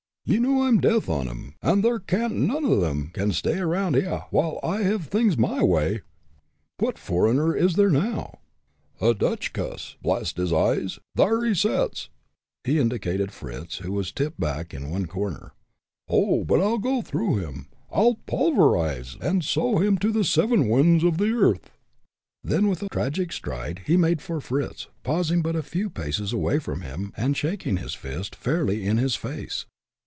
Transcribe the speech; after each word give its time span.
Ye 0.23 0.37
know 0.39 0.63
I'm 0.63 0.79
death 0.79 1.09
on 1.09 1.27
'em, 1.27 1.55
an' 1.63 1.81
thar 1.81 1.99
can't 1.99 2.35
none 2.35 2.63
o' 2.63 2.83
'em 2.83 3.07
can 3.11 3.31
stay 3.33 3.57
around 3.59 3.95
hyar, 3.95 4.27
while 4.29 4.59
I 4.63 4.83
hev 4.83 5.07
things 5.07 5.35
my 5.37 5.61
way." 5.63 6.03
"What 6.77 6.97
foreigner 6.99 7.53
is 7.55 7.73
there 7.75 7.89
here, 7.89 7.99
now?" 8.01 8.39
"A 9.01 9.13
Dutch 9.15 9.51
cuss, 9.51 9.97
blarst 10.01 10.37
his 10.37 10.53
eyes! 10.53 10.99
Thar 11.17 11.43
he 11.43 11.53
sets," 11.55 12.07
and 12.63 12.71
he 12.71 12.79
indicated 12.79 13.31
Fritz 13.33 13.79
who 13.79 13.91
was 13.93 14.11
tipped 14.13 14.39
back 14.39 14.73
in 14.75 14.89
one 14.91 15.05
corner. 15.07 15.53
"Oh! 16.07 16.45
but 16.45 16.61
I'll 16.61 16.77
go 16.77 17.01
through 17.01 17.37
him, 17.37 17.67
though! 17.89 17.97
I'll 18.01 18.15
pulverize 18.27 19.17
and 19.19 19.43
sow 19.43 19.79
him 19.79 19.97
to 19.97 20.11
the 20.13 20.23
seven 20.23 20.69
winds 20.69 21.03
of 21.03 21.17
the 21.17 21.31
earth." 21.33 21.71
Then, 22.43 22.67
with 22.69 22.83
a 22.83 22.89
tragic 22.89 23.33
stride, 23.33 23.81
he 23.87 23.97
made 23.97 24.21
for 24.21 24.39
Fritz, 24.39 24.87
pausing 25.03 25.41
but 25.41 25.55
a 25.57 25.63
few 25.63 25.89
paces 25.89 26.31
away 26.31 26.59
from 26.59 26.81
him, 26.81 27.11
and 27.17 27.35
shaking 27.35 27.77
his 27.77 27.95
fist 27.95 28.35
fairly 28.35 28.85
in 28.85 28.95
his 28.97 29.15
face. 29.15 29.65